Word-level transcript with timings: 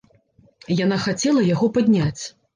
Яна 0.85 0.97
хацела 1.05 1.45
яго 1.53 1.71
падняць. 1.79 2.23